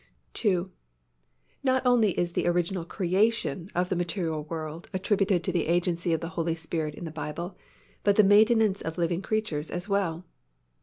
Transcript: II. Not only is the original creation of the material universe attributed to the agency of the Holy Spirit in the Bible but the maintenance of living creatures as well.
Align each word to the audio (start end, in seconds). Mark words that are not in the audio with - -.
II. 0.43 0.65
Not 1.63 1.85
only 1.85 2.17
is 2.19 2.31
the 2.31 2.47
original 2.47 2.83
creation 2.85 3.69
of 3.75 3.89
the 3.89 3.95
material 3.95 4.39
universe 4.49 4.89
attributed 4.95 5.43
to 5.43 5.51
the 5.51 5.67
agency 5.67 6.11
of 6.11 6.21
the 6.21 6.29
Holy 6.29 6.55
Spirit 6.55 6.95
in 6.95 7.05
the 7.05 7.11
Bible 7.11 7.55
but 8.03 8.15
the 8.15 8.23
maintenance 8.23 8.81
of 8.81 8.97
living 8.97 9.21
creatures 9.21 9.69
as 9.69 9.87
well. 9.87 10.25